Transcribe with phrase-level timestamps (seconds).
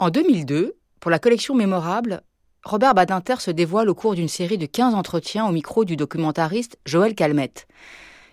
[0.00, 2.22] En 2002, pour la collection Mémorable,
[2.64, 6.78] Robert Badinter se dévoile au cours d'une série de 15 entretiens au micro du documentariste
[6.84, 7.68] Joël Calmette.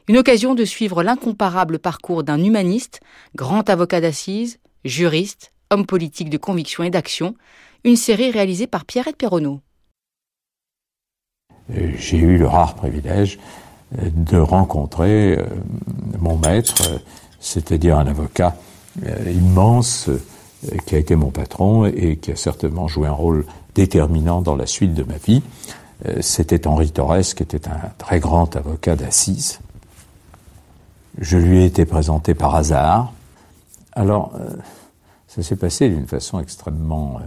[0.08, 3.00] Une occasion de suivre l'incomparable parcours d'un humaniste,
[3.36, 7.36] grand avocat d'assises, juriste, homme politique de conviction et d'action,
[7.84, 9.62] une série réalisée par Pierrette Perronneau.
[11.70, 13.38] J'ai eu le rare privilège
[14.00, 15.46] euh, de rencontrer euh,
[16.20, 16.98] mon maître, euh,
[17.40, 18.56] c'est-à-dire un avocat
[19.28, 20.10] immense
[20.86, 24.68] qui a été mon patron et qui a certainement joué un rôle déterminant dans la
[24.68, 25.42] suite de ma vie.
[26.20, 29.60] C'était Henri Torres, qui était un très grand avocat d'assises.
[31.20, 33.14] Je lui ai été présenté par hasard.
[33.94, 34.34] Alors,
[35.28, 37.20] ça s'est passé d'une façon extrêmement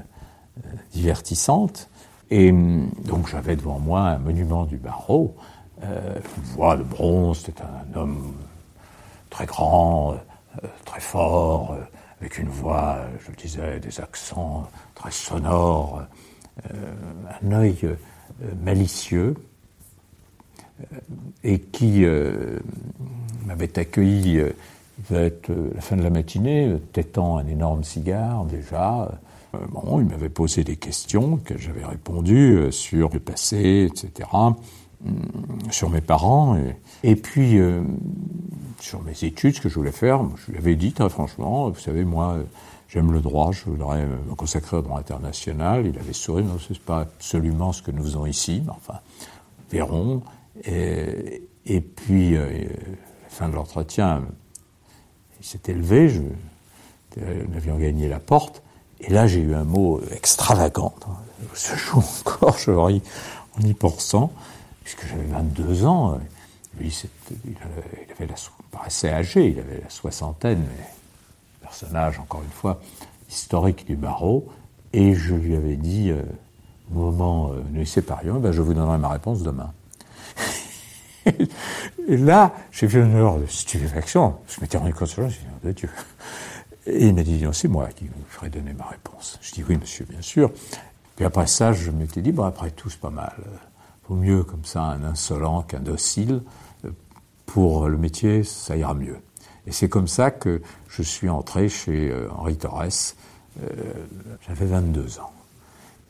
[0.92, 1.88] divertissante.
[2.30, 5.36] Et hum, donc j'avais devant moi un monument du barreau,
[5.82, 8.34] euh, une voix de bronze, c'était un homme
[9.30, 11.82] très grand, euh, très fort, euh,
[12.24, 16.02] avec une voix, je disais, des accents très sonores,
[16.70, 17.96] un œil
[18.64, 19.34] malicieux,
[21.42, 22.06] et qui
[23.44, 24.40] m'avait accueilli,
[25.10, 29.10] la fin de la matinée, têtant un énorme cigare déjà,
[29.54, 34.28] euh, bon, il m'avait posé des questions que j'avais répondu euh, sur le passé, etc.,
[35.70, 36.56] sur mes parents,
[37.02, 37.82] et, puis euh,
[38.80, 40.20] sur mes études, ce que je voulais faire.
[40.36, 42.38] Je lui avais dit très franchement, vous savez, moi,
[42.88, 45.86] j'aime le droit, je voudrais me consacrer au droit international.
[45.86, 49.00] Il avait souri, non, c'est pas absolument ce que nous faisons ici, mais enfin,
[49.70, 50.22] verrons.
[50.64, 54.22] Et, puis, à la fin de l'entretien,
[55.40, 56.20] il s'était levé, je,
[57.16, 58.62] nous avions gagné la porte,
[59.00, 60.94] et là, j'ai eu un mot extravagant.
[61.54, 63.02] Ce jour encore, je ris
[63.58, 64.32] en y pensant,
[64.84, 66.20] puisque j'avais 22 ans.
[66.78, 66.94] Lui,
[67.46, 68.34] il, avait, la,
[68.70, 70.84] paraissait âgé, il avait la soixantaine, mais
[71.62, 72.80] personnage, encore une fois,
[73.28, 74.52] historique du barreau.
[74.92, 76.22] Et je lui avais dit, euh,
[76.92, 79.72] au moment où nous séparions, ben, je vous donnerai ma réponse demain.
[81.26, 84.36] et là, j'ai vu une heure de stupéfaction.
[84.48, 85.90] Je m'étais rendu compte de ça, je dit, oh, de Dieu.
[86.86, 89.38] Et il m'a dit, c'est moi qui vous ferai donner ma réponse.
[89.40, 90.50] Je dis, oui, monsieur, bien sûr.
[91.16, 93.34] Puis après ça, je m'étais dit, bon, après tout, c'est pas mal.
[94.08, 96.42] Vaut mieux comme ça un insolent qu'un docile.
[97.46, 99.18] Pour le métier, ça ira mieux.
[99.66, 103.14] Et c'est comme ça que je suis entré chez euh, Henri Torres.
[103.62, 103.66] Euh,
[104.46, 105.30] j'avais 22 ans.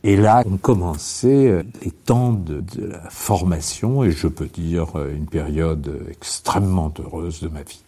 [0.03, 5.27] Et là, on commençait euh, les temps de, la formation, et je peux dire une
[5.27, 7.81] période extrêmement heureuse de ma vie.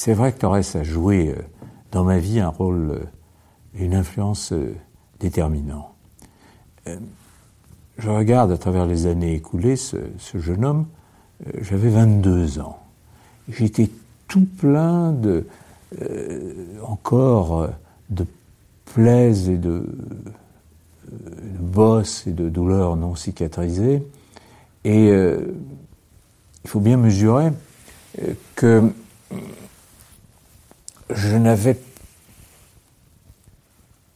[0.00, 1.42] C'est vrai que Torres a joué euh,
[1.90, 3.04] dans ma vie un rôle, euh,
[3.74, 4.76] une influence euh,
[5.18, 5.92] déterminante.
[7.98, 9.96] Je regarde à travers les années écoulées ce,
[10.34, 10.86] jeune homme,
[11.60, 12.78] j'avais 22 ans.
[13.48, 13.90] J'étais
[14.28, 15.46] tout plein de,
[16.86, 17.70] encore,
[18.10, 18.24] de
[18.84, 19.84] plaies et de,
[21.10, 24.06] de bosses et de douleurs non cicatrisées.
[24.84, 27.50] Et il faut bien mesurer
[28.54, 28.92] que
[31.10, 31.76] je n'avais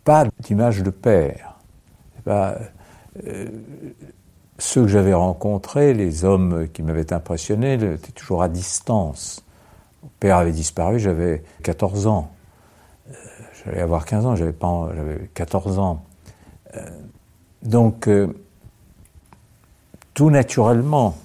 [0.04, 1.56] pas d'image de père.
[2.25, 2.59] Pas,
[3.27, 3.47] euh,
[4.59, 9.45] ceux que j'avais rencontrés, les hommes qui m'avaient impressionné, étaient toujours à distance.
[10.03, 12.31] Mon père avait disparu, j'avais 14 ans.
[13.11, 13.15] Euh,
[13.65, 16.05] j'allais avoir 15 ans, j'avais pas, j'avais 14 ans.
[16.77, 16.81] Euh,
[17.62, 18.09] donc,
[20.15, 21.17] tout naturellement,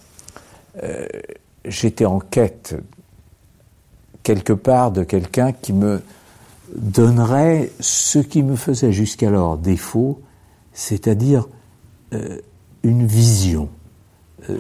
[1.66, 2.76] j'étais en quête
[4.22, 6.02] quelque part de quelqu'un qui me
[6.76, 10.22] donnerait ce qui me faisait jusqu'alors défaut,
[10.74, 11.48] c'est-à-dire
[12.14, 12.40] euh,
[12.84, 13.70] une vision
[14.50, 14.58] euh,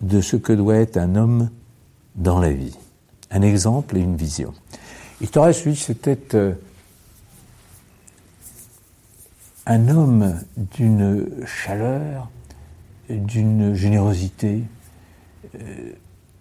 [0.00, 1.50] de ce que doit être un homme
[2.16, 2.76] dans la vie.
[3.30, 4.52] Un exemple et une vision.
[5.20, 6.54] Et Torres, lui, c'était euh,
[9.66, 12.30] un homme d'une chaleur,
[13.08, 14.62] d'une générosité,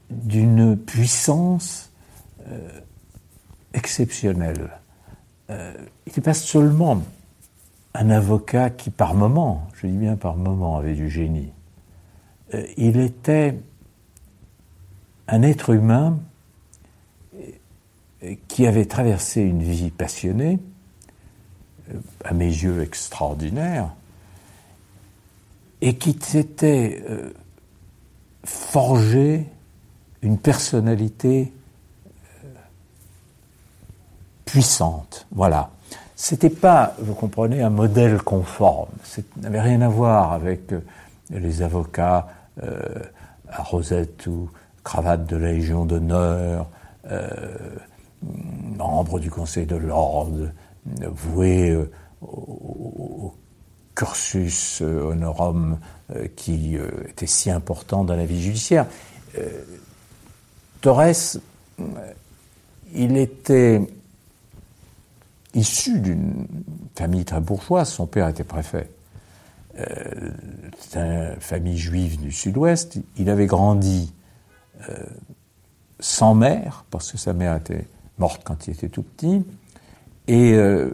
[0.09, 1.91] d'une puissance
[3.73, 4.69] exceptionnelle.
[5.49, 5.55] Il
[6.07, 7.01] n'était pas seulement
[7.97, 11.52] un avocat qui, par moment, je dis bien par moment, avait du génie.
[12.53, 13.59] Euh, il était
[15.28, 16.20] un être humain
[18.47, 20.59] qui avait traversé une vie passionnée,
[22.23, 23.94] à mes yeux extraordinaire,
[25.82, 27.03] et qui s'était
[28.43, 29.46] forgé
[30.22, 31.53] une personnalité
[32.43, 32.47] euh,
[34.46, 35.28] puissante.
[35.32, 35.72] Voilà.
[36.19, 38.90] C'était pas, vous comprenez, un modèle conforme.
[39.03, 40.79] Ça n'avait rien à voir avec euh,
[41.29, 42.28] les avocats
[42.64, 42.81] euh,
[43.47, 44.49] à rosette ou
[44.84, 46.67] cravate de la Légion d'honneur,
[48.22, 50.49] membres du Conseil de l'ordre,
[51.05, 51.78] voué
[52.22, 53.34] au,
[53.96, 55.78] cursus honorum
[56.35, 56.78] qui
[57.08, 58.85] était si important dans la vie judiciaire.
[60.81, 61.37] Torres,
[62.93, 63.81] il était
[65.57, 66.47] issu d'une
[66.95, 68.89] famille très bourgeoise, son père était préfet.
[70.79, 72.97] C'est une famille juive du sud-ouest.
[73.17, 74.11] Il avait grandi
[75.99, 77.85] sans mère, parce que sa mère était
[78.17, 79.45] morte quand il était tout petit,
[80.27, 80.91] et euh,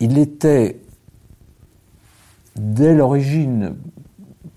[0.00, 0.80] il était,
[2.56, 3.76] dès l'origine,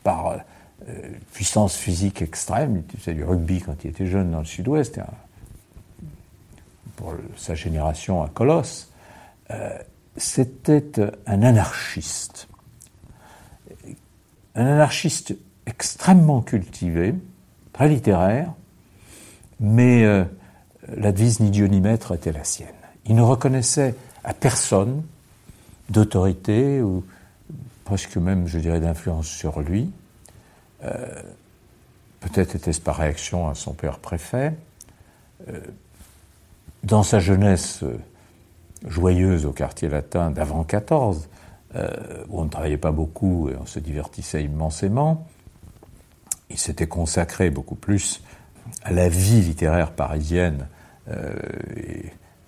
[0.03, 0.39] par
[0.87, 0.93] euh,
[1.33, 4.99] puissance physique extrême, il faisait du rugby quand il était jeune dans le sud-ouest,
[6.99, 8.91] pour sa génération un colosse,
[9.51, 9.69] euh,
[10.17, 10.91] c'était
[11.25, 12.49] un anarchiste.
[14.53, 15.33] Un anarchiste
[15.65, 17.15] extrêmement cultivé,
[17.71, 18.51] très littéraire,
[19.61, 20.25] mais euh,
[20.93, 22.67] la devise ni Dieu ni maître était la sienne.
[23.05, 23.95] Il ne reconnaissait
[24.25, 25.01] à personne
[25.89, 27.05] d'autorité ou
[27.85, 29.89] presque même, je dirais, d'influence sur lui.
[30.83, 31.07] Euh,
[32.19, 34.53] peut-être était-ce par réaction à son père préfet.
[35.47, 35.61] Euh,
[36.83, 37.83] dans sa jeunesse
[38.87, 41.29] joyeuse au quartier latin d'avant 14,
[41.75, 45.27] où on ne travaillait pas beaucoup et on se divertissait immensément,
[46.49, 48.21] il s'était consacré beaucoup plus
[48.83, 50.67] à la vie littéraire parisienne,
[51.09, 51.33] euh,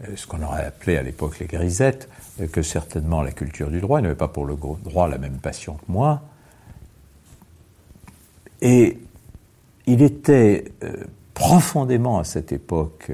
[0.04, 3.80] euh, ce qu'on aurait appelé à l'époque les grisettes, euh, que certainement la culture du
[3.80, 4.00] droit.
[4.00, 6.22] Il n'avait pas pour le droit la même passion que moi.
[8.62, 9.00] Et
[9.88, 10.66] il était
[11.34, 13.12] profondément à cette époque,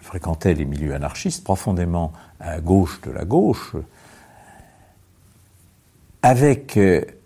[0.00, 3.74] fréquentait les milieux anarchistes, profondément à gauche de la gauche,
[6.22, 6.78] avec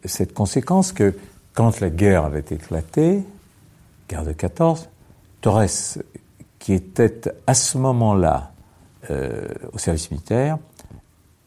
[0.05, 1.15] cette conséquence que
[1.55, 3.23] quand la guerre avait éclaté,
[4.09, 4.89] guerre de 14,
[5.41, 5.99] Torres,
[6.59, 8.53] qui était à ce moment-là
[9.11, 10.59] euh, au service militaire,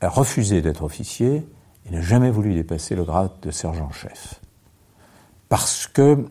[0.02, 1.46] a refusé d'être officier
[1.86, 4.40] et n'a jamais voulu dépasser le grade de sergent-chef.
[5.50, 6.26] Parce qu'il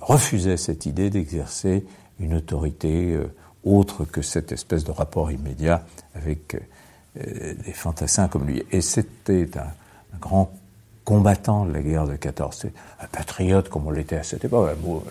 [0.00, 1.86] refusait cette idée d'exercer
[2.18, 3.32] une autorité euh,
[3.64, 8.62] autre que cette espèce de rapport immédiat avec euh, des fantassins comme lui.
[8.70, 9.72] Et c'était un,
[10.14, 10.52] un grand
[11.04, 12.66] combattant de la guerre de 14.
[13.00, 14.70] Un patriote comme on l'était à cette époque.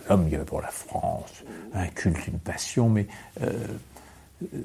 [0.10, 1.44] L'homme, il y avait pour la France
[1.74, 3.08] un culte, une passion, mais
[3.42, 3.52] euh,
[4.44, 4.58] euh,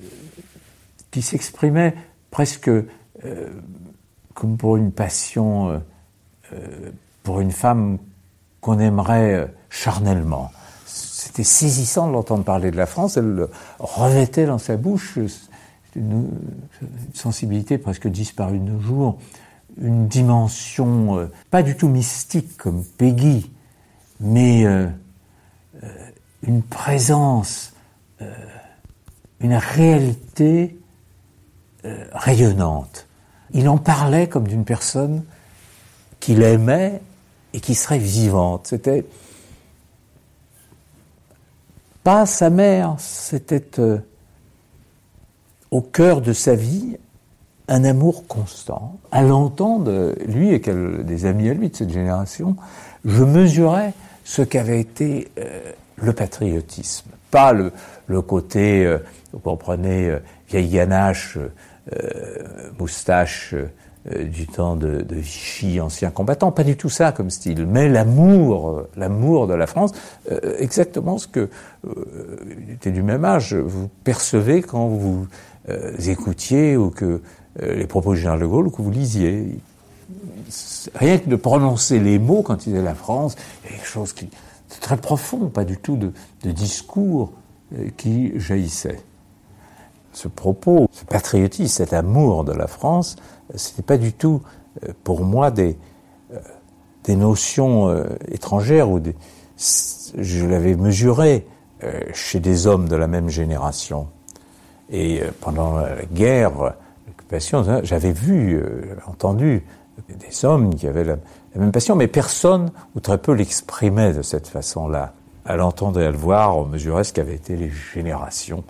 [1.10, 1.94] qui s'exprimait
[2.30, 2.84] presque euh,
[4.34, 5.82] comme pour une passion
[7.24, 7.98] pour une femme
[8.60, 10.52] qu'on aimerait charnellement.
[11.26, 13.16] C'était saisissant de l'entendre parler de la France.
[13.16, 13.48] Elle
[13.80, 15.18] revêtait dans sa bouche
[15.96, 16.28] une,
[17.14, 19.18] sensibilité presque disparue de nos jours
[19.80, 23.50] une dimension euh, pas du tout mystique comme Peggy,
[24.20, 24.86] mais euh,
[25.82, 25.88] euh,
[26.42, 27.74] une présence,
[29.40, 30.78] une réalité
[32.12, 33.06] rayonnante.
[33.52, 35.24] Il en parlait comme d'une personne
[36.20, 37.02] qu'il aimait
[37.52, 38.68] et qui serait vivante.
[38.68, 39.04] C'était
[42.06, 43.64] pas sa mère, c'était
[45.72, 46.98] au cœur de sa vie
[47.66, 48.96] un amour constant.
[49.10, 52.54] À l'entendre, lui et des amis à lui de cette génération,
[53.04, 53.92] je mesurais
[54.22, 57.10] ce qu'avait été euh, le patriotisme.
[57.32, 57.72] Pas le,
[58.22, 58.98] côté, euh,
[59.32, 61.38] vous comprenez, euh, vieille ganache,
[62.78, 63.52] moustache
[64.30, 68.84] du temps de, de, Vichy, ancien combattant, pas du tout ça comme style, mais l'amour,
[68.96, 69.90] l'amour de la France,
[70.58, 71.48] exactement ce que,
[71.84, 75.26] il était du même âge, vous percevez quand vous
[75.98, 77.20] écoutiez ou que
[77.62, 79.58] euh, les propos du général de Gaulle que vous lisiez.
[80.94, 83.88] Rien que de prononcer les mots quand il disait la France, il y a quelque
[83.88, 84.28] chose qui
[84.80, 86.12] très profond, pas du tout de,
[86.50, 87.32] discours
[87.74, 89.00] euh, qui jaillissait.
[90.16, 93.16] Ce propos, ce patriotisme, cet amour de la France,
[93.54, 94.40] c'était pas du tout
[94.84, 95.76] euh, pour moi des,
[97.04, 98.88] des notions étrangères
[99.56, 101.46] je l'avais mesuré
[102.12, 104.08] chez des hommes de la même génération.
[104.90, 106.74] Et pendant la guerre,
[107.52, 107.80] Hein.
[107.82, 109.64] J'avais vu, euh, entendu
[110.08, 111.16] des hommes qui avaient la,
[111.56, 115.14] même passion, mais personne ou très peu l'exprimait de cette façon-là.
[115.44, 118.64] À l'entendre et à le voir, on mesurait ce qu'avaient été les générations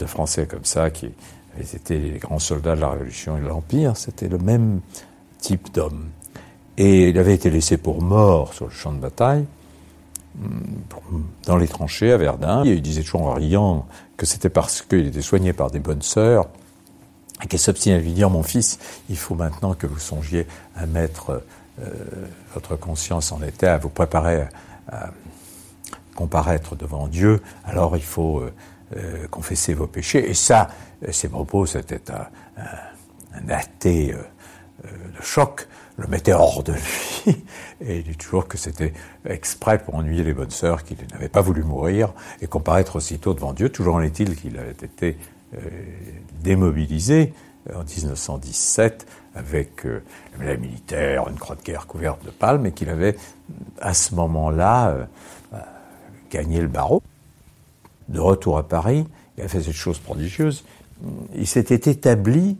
[0.00, 1.10] de Français comme ça, qui
[1.54, 3.96] avaient été les grands soldats de la Révolution et de l'Empire.
[3.96, 4.80] C'était le même
[5.38, 6.08] type d'homme.
[6.76, 9.44] Et il avait été laissé pour mort sur le champ de bataille,
[11.44, 12.64] dans les tranchées à Verdun.
[12.64, 16.46] il disait toujours en riant que c'était parce qu'il était soigné par des bonnes sœurs
[17.42, 18.78] et qu'elle s'obstine à lui dire, mon fils,
[19.08, 21.42] il faut maintenant que vous songiez à mettre
[21.80, 21.90] euh,
[22.54, 24.46] votre conscience en état, à vous préparer
[24.88, 25.10] à,
[26.14, 28.52] comparaître devant Dieu, alors il faut euh,
[29.30, 30.28] confessez vos péchés.
[30.28, 30.68] Et ça,
[31.10, 34.14] ces propos, c'était un, un, athée
[34.82, 37.44] de choc, le mettait hors de lui.
[37.80, 38.92] Et il dit toujours que c'était
[39.24, 43.52] exprès pour ennuyer les bonnes sœurs qu'il n'avait pas voulu mourir et comparaître aussitôt devant
[43.52, 43.68] Dieu.
[43.68, 45.16] Toujours en est-il qu'il avait été
[46.42, 47.32] démobilisé
[47.74, 50.02] en 1917 avec euh,
[50.40, 53.16] la militaire, une croix de guerre couverte de palmes, et qu'il avait
[53.80, 55.04] à ce moment-là euh,
[55.54, 55.56] euh,
[56.30, 57.02] gagné le barreau.
[58.10, 59.06] De retour à Paris,
[59.38, 60.64] il a fait cette chose prodigieuse.
[61.34, 62.58] Il s'était établi,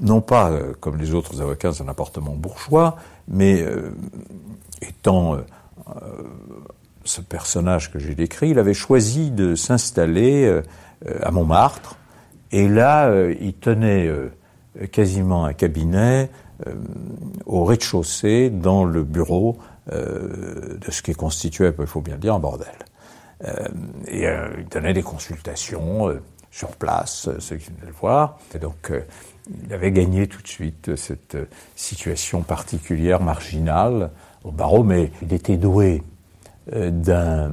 [0.00, 3.64] non pas comme les autres avocats dans un appartement bourgeois, mais
[4.82, 5.38] étant
[7.04, 10.60] ce personnage que j'ai décrit, il avait choisi de s'installer
[11.22, 11.96] à Montmartre,
[12.52, 14.10] et là, il tenait
[14.92, 16.30] quasiment un cabinet
[16.66, 16.74] euh,
[17.46, 19.58] au rez-de-chaussée dans le bureau
[19.92, 22.68] euh, de ce qui est constitué, il faut bien le dire, un bordel.
[23.44, 23.68] Euh,
[24.06, 24.26] et
[24.58, 26.20] il donnait des consultations
[26.50, 28.38] sur place, ceux qui venaient le voir.
[28.54, 28.92] Et donc,
[29.64, 31.36] il avait gagné tout de suite cette
[31.76, 34.10] situation particulière, marginale,
[34.44, 36.02] au barreau, mais il était doué
[36.70, 37.52] d'un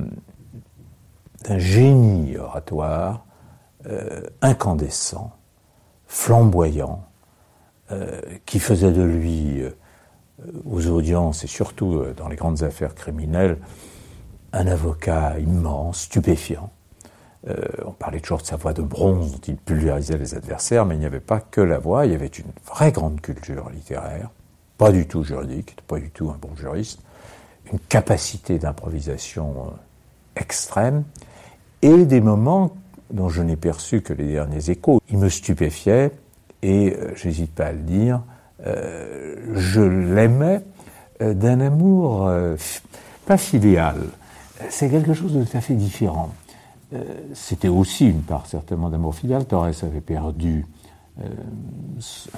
[1.57, 3.25] génie oratoire
[4.41, 5.31] incandescent,
[6.07, 7.07] flamboyant,
[7.89, 9.71] euh, qui faisait de lui, euh,
[10.69, 13.57] aux audiences et surtout euh, dans les grandes affaires criminelles,
[14.53, 16.71] un avocat immense, stupéfiant.
[17.85, 20.99] on parlait toujours de sa voix de bronze dont il pulvérisait les adversaires, mais il
[20.99, 24.29] n'y avait pas que la voix, il y avait une vraie grande culture littéraire,
[24.77, 27.01] pas du tout juridique, pas du tout un bon juriste,
[27.71, 29.73] une capacité d'improvisation
[30.35, 31.03] extrême,
[31.81, 32.75] et des moments
[33.11, 35.01] dont je n'ai perçu que les derniers échos.
[35.09, 36.11] Il me stupéfiait,
[36.61, 38.21] et euh, j'hésite pas à le dire,
[38.65, 40.61] euh, je l'aimais
[41.21, 42.31] euh, d'un amour
[43.25, 43.97] pas filial.
[44.69, 46.31] C'est quelque chose de tout à fait différent.
[47.33, 49.45] C'était aussi une part certainement d'amour filial.
[49.45, 50.65] Torres avait perdu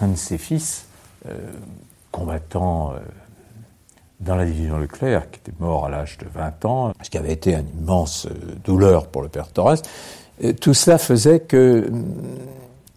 [0.01, 0.85] un de ses fils,
[2.11, 2.93] combattant
[4.19, 7.31] dans la division Leclerc, qui était mort à l'âge de 20 ans, ce qui avait
[7.31, 8.27] été une immense
[8.63, 9.77] douleur pour le père Torres.
[10.59, 11.89] tout cela faisait que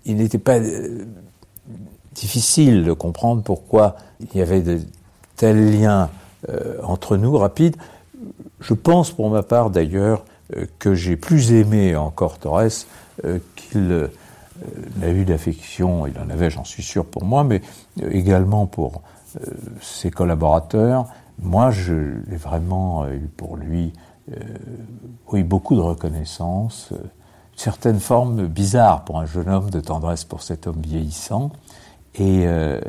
[0.04, 1.04] il n'était pas euh,
[2.14, 4.80] difficile de comprendre pourquoi il y avait de
[5.36, 6.10] tels liens
[6.48, 7.76] euh, entre nous rapides.
[8.62, 10.24] Je pense pour ma part d'ailleurs
[10.56, 12.86] euh, que j'ai plus aimé encore Torres
[13.56, 14.08] qu'il
[14.96, 17.60] n'a eu d'affection, il en avait j'en suis sûr pour moi, mais
[18.10, 19.02] également pour
[19.80, 21.06] ses collaborateurs.
[21.40, 21.92] Moi, je
[22.28, 23.92] l'ai vraiment eu pour lui,
[25.30, 26.92] oui, beaucoup de reconnaissance
[27.56, 31.50] certaine forme bizarre pour un jeune homme de tendresse pour cet homme vieillissant.
[32.20, 32.80] Euh,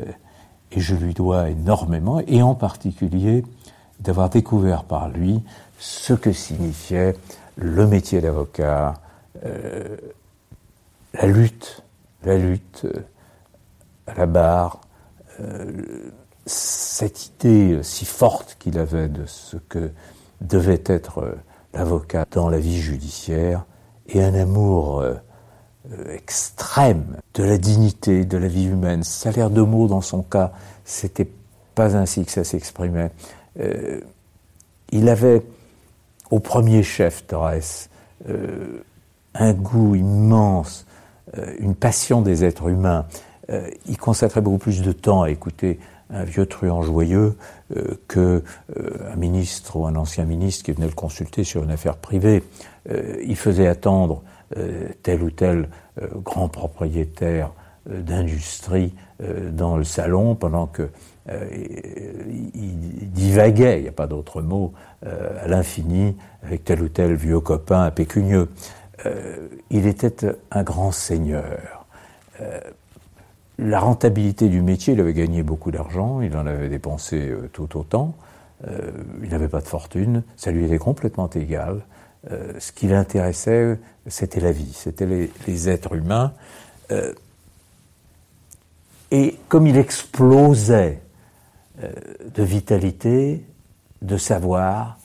[0.72, 3.44] et je lui dois énormément, et en particulier
[4.00, 5.40] d'avoir découvert par lui
[5.78, 7.16] ce que signifiait
[7.56, 8.94] le métier d'avocat,
[9.44, 9.96] euh,
[11.14, 11.82] la lutte,
[12.24, 13.00] la lutte euh,
[14.06, 14.80] à la barre,
[16.46, 19.90] cette idée si forte qu'il avait de ce que
[20.40, 21.36] devait être
[21.72, 23.64] l'avocat dans la vie judiciaire,
[24.08, 25.14] et un amour euh,
[25.92, 29.02] euh, extrême de la dignité, de la vie humaine.
[29.02, 30.52] Salaire de mots dans son cas,
[30.84, 31.28] c'était
[31.74, 33.10] pas ainsi que ça s'exprimait.
[33.60, 34.00] Euh,
[34.90, 35.42] il avait
[36.30, 37.88] au premier chef Torres
[39.36, 40.86] un goût immense,
[41.58, 43.06] une passion des êtres humains.
[43.86, 45.78] il consacrait beaucoup plus de temps à écouter
[46.10, 47.36] un vieux truand joyeux
[47.76, 48.42] euh, que
[48.76, 52.42] un ministre ou un ancien ministre qui venait le consulter sur une affaire privée.
[52.90, 54.22] Euh, il faisait attendre
[54.56, 55.68] euh, tel ou tel
[56.00, 57.50] euh, grand propriétaire
[57.86, 60.88] d'industrie dans le salon pendant que
[61.30, 64.72] il divaguait, il n'y a pas d'autre mot,
[65.06, 68.50] à l'infini avec tel ou tel vieux copain impécunieux.
[69.70, 71.86] il était un grand seigneur.
[73.58, 78.14] la rentabilité du métier, il avait gagné beaucoup d'argent, il en avait dépensé tout autant,
[79.22, 81.82] il n'avait pas de fortune, ça lui était complètement égal.
[82.30, 85.06] Euh, ce qui l'intéressait, c'était la vie, c'était
[85.46, 86.32] les, êtres humains.
[89.14, 91.00] Euh, et comme il explosait
[91.82, 91.92] euh,
[92.34, 93.44] de vitalité,
[94.02, 94.98] de savoir,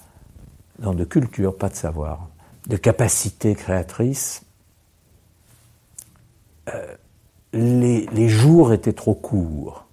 [0.79, 2.27] non de culture, pas de savoir,
[2.67, 4.43] de capacité créatrice,
[7.51, 9.87] les, les, jours étaient trop courts.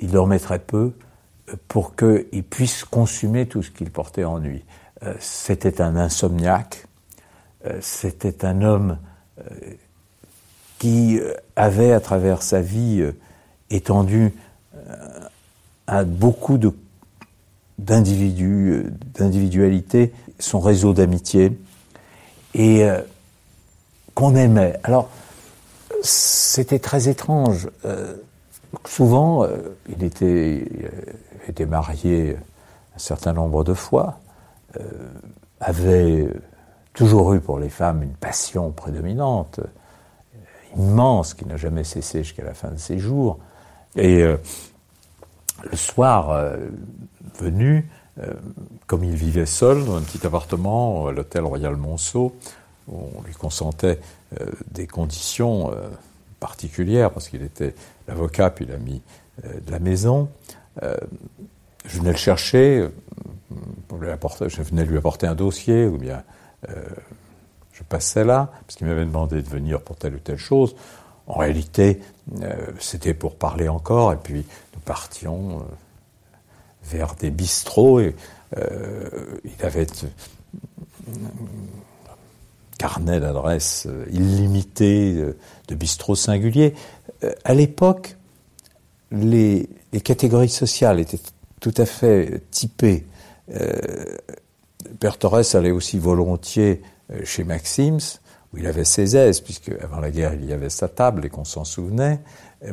[0.00, 0.94] Il dormait très peu
[1.68, 4.64] pour qu'il puisse consumer tout ce qu'il portait en lui.
[5.02, 6.86] Euh, c'était un insomniaque,
[7.66, 8.98] euh, c'était un homme
[9.38, 9.74] euh,
[10.86, 11.18] qui
[11.56, 13.04] avait à travers sa vie
[13.70, 14.32] étendu
[15.88, 16.60] à beaucoup
[17.78, 18.84] d'individus,
[19.18, 21.58] d'individualités, son réseau d'amitié.
[22.54, 22.86] Et
[24.14, 24.78] qu'on aimait.
[24.84, 25.10] Alors,
[26.02, 27.68] c'était très étrange.
[28.86, 29.44] souvent,
[29.88, 30.68] il était,
[31.48, 32.36] était marié
[32.94, 34.20] un certain nombre de fois,
[35.58, 36.28] avait
[36.94, 39.60] toujours eu pour les femmes une passion prédominante,
[40.76, 43.38] immense, qui n'a jamais cessé jusqu'à la fin de ses jours.
[43.96, 44.38] Et le
[45.76, 46.56] soir
[47.38, 48.32] venu, euh,
[48.86, 52.34] comme il vivait seul dans un petit appartement à l'hôtel Royal Monceau,
[52.88, 53.98] où on lui consentait
[54.40, 55.88] euh, des conditions euh,
[56.40, 57.74] particulières, parce qu'il était
[58.08, 59.02] l'avocat puis l'ami
[59.44, 60.30] de la maison,
[60.80, 62.88] je venais le chercher,
[63.90, 66.22] je venais lui apporter un dossier, ou bien
[67.76, 70.74] je passais là, parce qu'il m'avait demandé de venir pour telle ou telle chose.
[71.26, 72.00] En réalité,
[72.78, 75.66] c'était pour parler encore, et puis nous partions
[76.84, 78.00] vers des bistrots.
[78.00, 78.14] Et,
[78.56, 79.08] euh,
[79.44, 79.86] il avait
[81.08, 81.12] un
[82.78, 85.20] carnet d'adresses illimité
[85.68, 86.74] de bistrots singuliers.
[87.24, 88.16] Euh, à l'époque,
[89.10, 89.68] les,
[90.04, 91.20] catégories sociales étaient
[91.60, 93.06] tout à fait typées.
[93.54, 94.16] Euh,
[95.54, 96.82] allait aussi volontiers
[97.24, 98.18] chez Maxims,
[98.52, 101.28] où il avait ses aises, puisque avant la guerre, il y avait sa table et
[101.28, 102.20] qu'on s'en souvenait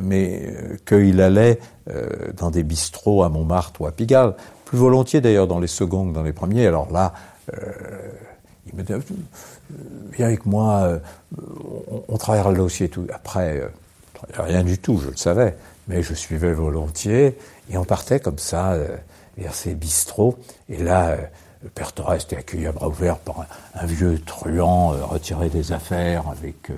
[0.00, 1.58] mais euh, qu'il allait
[1.90, 6.08] euh, dans des bistrots à Montmartre ou à Pigalle, plus volontiers d'ailleurs dans les seconds
[6.08, 6.66] que dans les premiers.
[6.66, 7.12] Alors là,
[7.54, 7.70] euh,
[8.66, 8.92] il me dit
[10.12, 11.00] Viens avec moi,
[12.08, 13.06] on, travaillera le dossier tout.
[13.12, 13.62] Après,
[14.34, 15.56] rien du tout, je le savais,
[15.88, 17.36] mais je suivais volontiers
[17.70, 18.76] et on partait comme ça
[19.36, 20.38] vers ces bistrots.
[20.68, 21.16] Et là,
[21.64, 26.28] le père Torres était accueilli à bras ouverts par un, vieux truand retiré des affaires
[26.28, 26.70] avec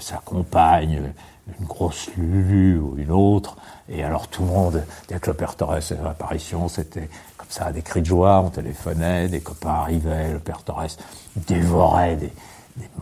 [0.00, 1.12] sa compagne,
[1.60, 3.56] une grosse Lulu ou une autre.
[3.88, 7.72] Et alors tout le monde, dès que le père Torres faisait l'apparition, c'était comme ça,
[7.72, 10.96] des cris de joie, on téléphonait, des copains arrivaient, le père Torres
[11.36, 12.32] dévorait des,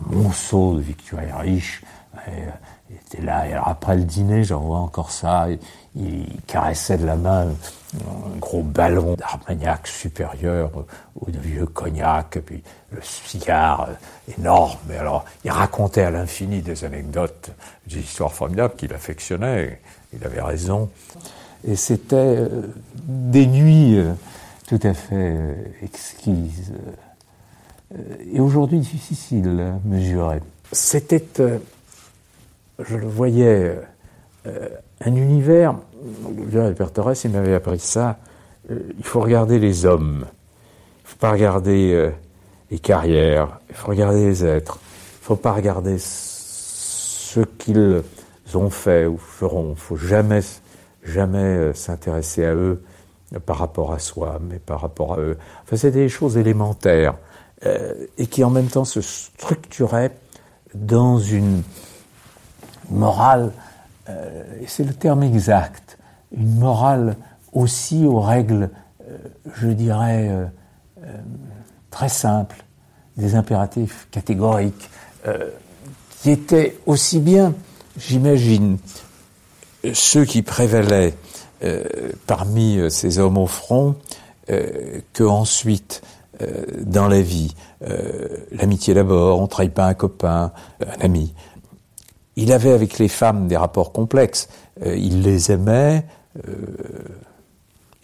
[0.09, 1.83] monceaux de Victoria riche.
[2.27, 2.49] Et, euh,
[2.89, 3.47] il était là.
[3.47, 5.47] Et alors après le dîner, j'en vois encore ça.
[5.95, 7.47] Il, caressait de la main
[7.95, 10.69] un gros ballon d'Armagnac supérieur
[11.27, 13.89] de vieux cognac, et puis le cigare
[14.37, 14.77] énorme.
[14.91, 17.49] Et alors, il racontait à l'infini des anecdotes,
[17.87, 19.81] des histoires formidables qu'il affectionnait.
[20.13, 20.89] Il avait raison.
[21.67, 22.47] Et c'était euh,
[23.03, 24.13] des nuits euh,
[24.67, 26.73] tout à fait euh, exquises.
[28.31, 30.41] Et aujourd'hui, difficile à mesurer.
[30.73, 31.23] C'était
[32.79, 33.79] je le voyais,
[34.45, 34.69] euh,
[35.01, 35.75] un univers,
[36.75, 38.17] père Torres, il m'avait appris ça,
[38.71, 42.11] euh, il faut regarder les hommes, il ne faut pas regarder euh,
[42.71, 48.01] les carrières, il faut regarder les êtres, il ne faut pas regarder ce qu'ils
[48.53, 50.41] ont fait ou feront, il ne faut jamais,
[51.03, 52.83] jamais s'intéresser à eux
[53.45, 55.37] par rapport à soi, mais par rapport à eux.
[55.63, 57.15] Enfin, c'est des choses élémentaires
[58.17, 60.11] et qui en même temps se structuraient
[60.73, 61.63] dans une
[62.89, 63.51] morale,
[64.09, 65.97] euh, c'est le terme exact,
[66.35, 67.15] une morale
[67.53, 68.69] aussi aux règles,
[69.09, 69.17] euh,
[69.55, 70.45] je dirais, euh,
[71.91, 72.63] très simples,
[73.17, 74.89] des impératifs catégoriques,
[76.21, 77.53] qui étaient aussi bien,
[77.97, 78.77] j'imagine,
[79.93, 81.15] ceux qui prévalaient
[82.27, 83.95] parmi ces hommes au front,
[84.47, 86.01] que ensuite
[86.79, 87.55] dans la vie.
[88.51, 91.33] L'amitié d'abord, on ne trahit pas un copain, un ami.
[92.37, 94.47] Il avait avec les femmes des rapports complexes.
[94.85, 96.05] Euh, il les aimait,
[96.47, 96.51] euh,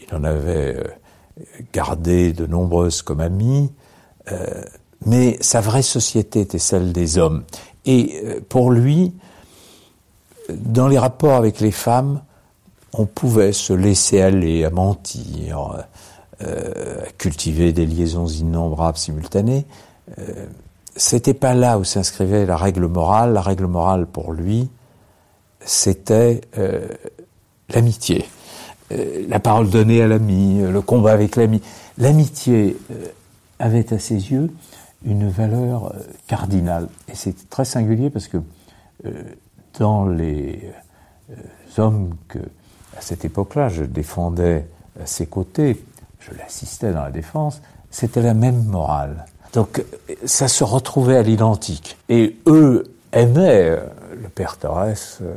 [0.02, 0.84] il en avait euh,
[1.72, 3.72] gardé de nombreuses comme amies,
[5.06, 7.44] mais sa vraie société était celle des hommes.
[7.86, 9.14] Et pour lui,
[10.50, 12.22] dans les rapports avec les femmes,
[12.94, 15.84] on pouvait se laisser aller à mentir,
[16.40, 19.66] à cultiver des liaisons innombrables simultanées
[20.96, 23.34] c'était pas là où s'inscrivait la règle morale.
[23.34, 24.70] La règle morale pour lui,
[25.62, 26.88] c'était euh,
[27.70, 28.26] l'amitié,
[28.92, 31.62] euh, la parole donnée à l'ami, le combat avec l'ami.
[31.98, 33.06] L'amitié euh,
[33.60, 34.52] avait à ses yeux
[35.06, 35.94] une valeur
[36.28, 36.88] cardinale.
[37.10, 38.38] Et c'est très singulier parce que
[39.78, 40.72] dans les
[41.78, 42.40] hommes que,
[42.98, 44.66] à cette époque-là, je défendais
[45.02, 45.84] à ses côtés,
[46.20, 49.26] je l'assistais dans la défense, c'était la même morale.
[49.54, 49.84] Donc
[50.26, 51.98] ça se retrouvait à l'identique.
[52.10, 53.78] Et eux aimaient euh,
[54.22, 54.88] le père Torres
[55.22, 55.36] euh,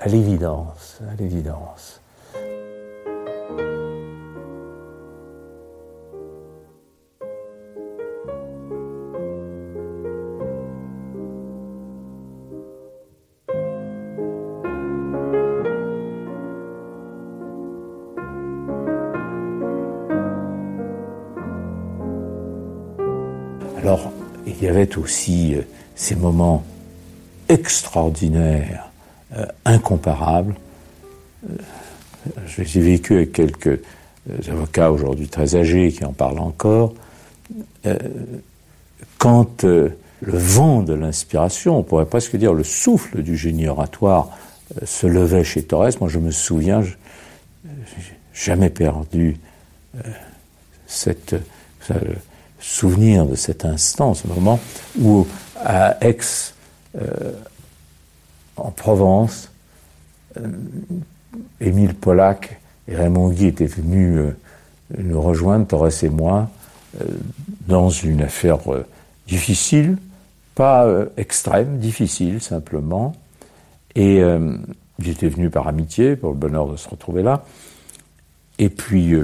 [0.00, 2.00] à l'évidence, à l'évidence.
[24.68, 25.62] Y avait aussi euh,
[25.94, 26.62] ces moments
[27.48, 28.90] extraordinaires,
[29.36, 30.54] euh, incomparables.
[31.48, 31.56] Euh,
[32.46, 33.80] je les ai vécus avec quelques
[34.50, 36.92] avocats aujourd'hui très âgés qui en parlent encore.
[39.16, 44.28] quand le vent de l'inspiration, on pourrait presque dire le souffle du génie oratoire,
[44.84, 46.90] se levait chez Torres, moi je me souviens, je
[47.64, 48.04] n'ai
[48.34, 49.38] jamais perdu
[50.86, 51.36] cette,
[52.60, 54.58] souvenir de cet instant, ce moment
[55.00, 55.26] où
[55.64, 56.18] à Aix,
[56.96, 57.32] euh,
[58.56, 59.50] en Provence,
[60.36, 60.48] euh,
[61.60, 64.36] Émile Pollack et Raymond Guy étaient venus euh,
[64.96, 66.48] nous rejoindre, Torres et moi,
[67.66, 68.60] dans une affaire
[69.26, 69.98] difficile,
[70.54, 73.14] pas extrême, difficile simplement.
[73.94, 74.22] Et
[74.98, 77.44] j'étais venu par amitié, pour le bonheur de se retrouver là.
[78.58, 79.14] Et puis,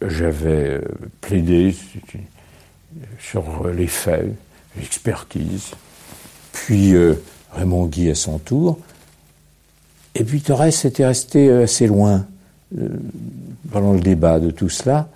[0.00, 0.80] j'avais
[1.20, 1.76] plaidé,
[3.18, 4.32] sur les faits,
[4.76, 5.72] l'expertise.
[6.52, 7.14] Puis euh,
[7.52, 8.78] Raymond Guy à son tour.
[10.14, 12.26] Et puis Torres était resté euh, assez loin
[12.78, 12.88] euh,
[13.70, 15.08] pendant le débat de tout cela.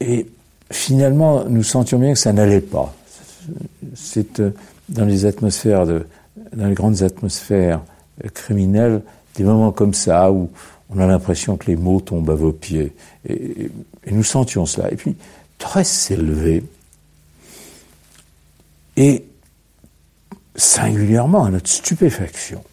[0.00, 0.26] Et
[0.70, 2.94] finalement, nous sentions bien que ça n'allait pas.
[3.94, 4.42] C'est
[4.88, 7.80] dans les atmosphères, dans les grandes atmosphères
[8.34, 9.02] criminelles,
[9.36, 10.50] des moments comme ça où
[10.90, 12.92] on a l'impression que les mots tombent à vos pieds.
[13.28, 13.70] Et,
[14.04, 14.90] et nous sentions cela.
[14.92, 15.16] Et puis,
[15.58, 16.64] très s'est levé
[18.96, 19.24] et
[20.54, 22.64] singulièrement à notre stupéfaction,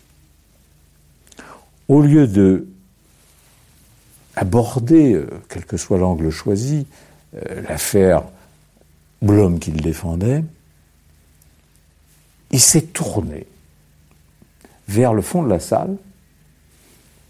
[1.88, 2.68] au lieu de
[4.36, 6.88] aborder, euh, quel que soit l'angle choisi,
[7.36, 8.24] euh, l'affaire
[9.22, 10.44] ou l'homme qu'il défendait,
[12.52, 13.46] il s'est tourné
[14.88, 15.96] vers le fond de la salle,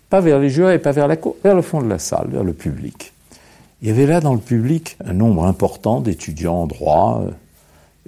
[0.10, 2.44] pas vers les jurés, pas vers la cour, vers le fond de la salle, vers
[2.44, 3.14] le public.
[3.84, 7.26] Il y avait là dans le public un nombre important d'étudiants en droit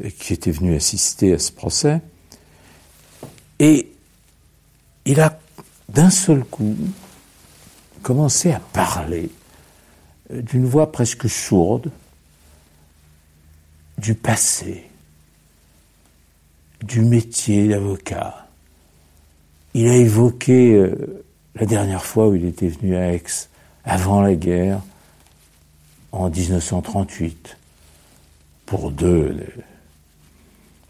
[0.02, 2.00] euh, qui étaient venus assister à ce procès.
[3.60, 3.92] Et
[5.04, 5.38] il a
[5.90, 6.78] d'un seul coup
[8.04, 9.30] commencé à parler
[10.32, 11.92] euh, d'une voix presque sourde
[13.98, 14.90] du passé,
[16.86, 18.48] du métier d'avocat.
[19.74, 23.24] Il a évoqué euh, la dernière fois où il était venu à Aix,
[23.84, 24.82] avant la guerre,
[26.15, 27.58] en 1938
[28.65, 29.38] pour deux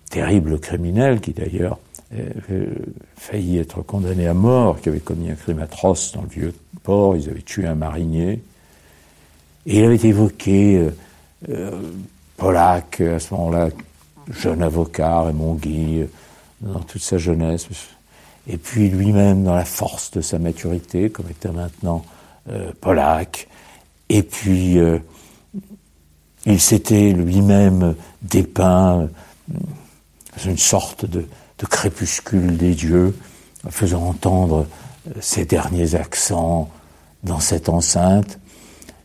[0.10, 1.80] terribles criminels qui d'ailleurs
[2.12, 2.70] avaient
[3.18, 7.16] failli être condamnés à mort, qui avaient commis un crime atroce dans le vieux port,
[7.16, 8.42] ils avaient tué un marinier.
[9.66, 10.92] Et il avait évoqué euh,
[11.50, 11.82] euh
[12.38, 13.70] Pollack, à ce moment-là,
[14.30, 16.08] jeune avocat, Raymond Guy, euh,
[16.62, 17.68] dans toute sa jeunesse,
[18.48, 22.06] et puis lui-même dans la force de sa maturité, comme était maintenant
[22.50, 23.48] euh, Pollack,
[24.10, 25.00] et puis euh,
[26.46, 29.10] il s'était lui-même dépeint
[29.48, 31.26] dans une sorte de,
[31.70, 33.16] crépuscule des dieux,
[33.70, 34.68] faisant entendre
[35.20, 36.70] ses derniers accents
[37.24, 38.38] dans cette enceinte.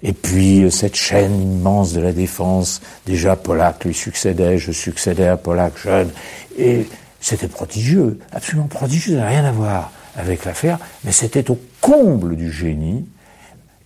[0.02, 5.36] Et puis cette chaîne immense de la défense, déjà Pollack lui succédait, je succédais à
[5.38, 6.10] Pollack jeune,
[6.58, 6.86] et
[7.20, 12.36] c'était prodigieux, absolument prodigieux, ça n'a rien à voir avec l'affaire, mais c'était au comble
[12.36, 13.06] du génie.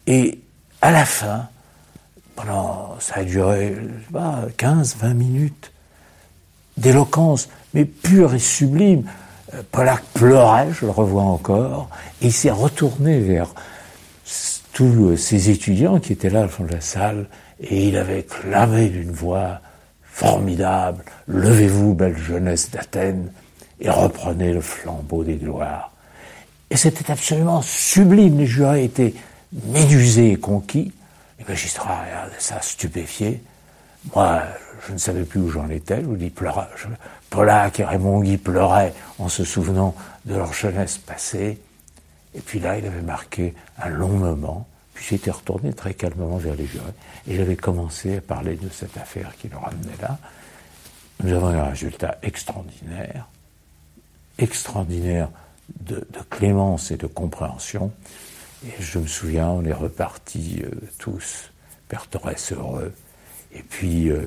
[0.06, 0.40] Et
[0.84, 1.48] à la fin,
[2.36, 3.74] pendant, ça a duré,
[4.58, 5.72] 15, 20 minutes
[6.76, 9.04] d'éloquence, mais pure et sublime.
[9.54, 11.88] Euh, Pollack pleurait, je le revois encore,
[12.20, 13.54] et il s'est retourné vers
[14.74, 17.28] tous ces étudiants qui étaient là au fond de la salle,
[17.60, 19.60] et il avait clamé d'une voix
[20.02, 23.32] formidable, Levez-vous, belle jeunesse d'Athènes,
[23.80, 25.92] et reprenez le flambeau des gloires.
[26.68, 29.14] Et c'était absolument sublime, les jurés étaient
[29.54, 30.92] médusés et conquis,
[31.38, 33.42] les magistrats regardaient ça stupéfiés.
[34.14, 34.42] Moi,
[34.86, 36.00] je ne savais plus où j'en étais.
[36.02, 36.68] Je vous dis, pleura,
[37.30, 41.58] Pollack et Raymond Guy pleuraient en se souvenant de leur jeunesse passée.
[42.34, 44.66] Et puis là, il avait marqué un long moment.
[44.92, 46.84] Puis j'étais retourné très calmement vers les jurés.
[47.26, 50.18] Et j'avais commencé à parler de cette affaire qui nous ramenait là.
[51.22, 53.28] Nous avons eu un résultat extraordinaire,
[54.38, 55.30] extraordinaire
[55.80, 57.92] de clémence et de compréhension.
[58.66, 61.50] Et je me souviens, on est repartis euh, tous,
[61.88, 62.92] Père Torres heureux.
[63.52, 64.26] Et puis euh,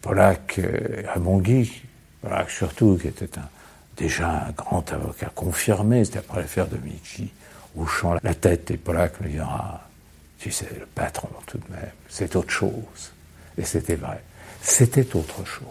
[0.00, 1.82] Pollack, euh, Raymond Guy,
[2.22, 3.28] Pollack surtout, qui était
[3.96, 7.30] déjà un grand avocat confirmé, c'était après l'affaire de Michi,
[7.76, 9.86] hochant la tête, et Pollack me dira,
[10.38, 13.12] tu sais, le patron tout de même, c'est autre chose.
[13.58, 14.22] Et c'était vrai,
[14.62, 15.66] c'était autre chose.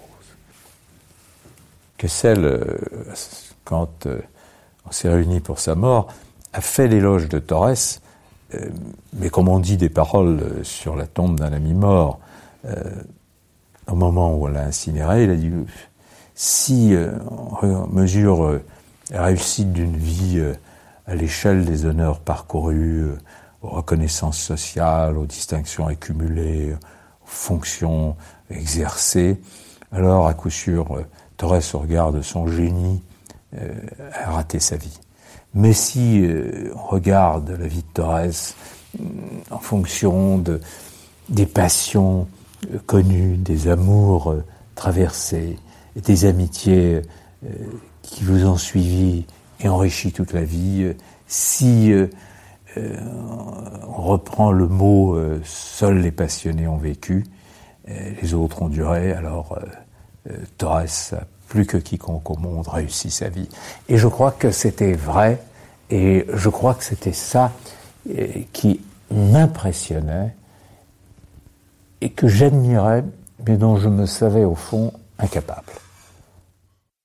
[1.98, 2.78] Kessel,
[3.64, 4.08] quand
[4.86, 6.14] on s'est réunis pour sa mort,
[6.62, 8.00] fait l'éloge de Torres,
[8.54, 8.70] euh,
[9.14, 12.20] mais comme on dit des paroles sur la tombe d'un ami mort,
[12.66, 12.84] euh,
[13.88, 15.52] au moment où on l'a incinéré, il a dit
[16.36, 16.94] si
[17.62, 18.60] on mesure
[19.10, 20.44] la réussite d'une vie
[21.08, 23.06] à l'échelle des honneurs parcourus,
[23.62, 28.18] aux reconnaissances sociales, aux distinctions accumulées, aux fonctions
[28.50, 29.40] exercées,
[29.92, 31.02] alors à coup sûr,
[31.38, 33.02] Torres, au regard de son génie,
[33.56, 35.00] a raté sa vie.
[35.58, 36.24] Mais si
[36.76, 38.54] on regarde la vie de Torres
[39.50, 40.62] en fonction de,
[41.30, 42.28] des passions
[42.86, 44.36] connues, des amours
[44.76, 45.58] traversés,
[45.96, 47.02] et des amitiés
[48.04, 49.26] qui vous ont suivi
[49.60, 50.94] et enrichi toute la vie,
[51.26, 51.92] si
[52.76, 57.26] on reprend le mot seuls les passionnés ont vécu,
[57.88, 59.58] les autres ont duré, alors
[60.60, 63.50] Torres a plus que quiconque au monde réussi sa vie.
[63.90, 65.42] Et je crois que c'était vrai,
[65.90, 67.52] et je crois que c'était ça
[68.54, 68.82] qui
[69.12, 70.36] m'impressionnait
[72.02, 73.04] et que j'admirais,
[73.48, 75.74] mais dont je me savais au fond incapable.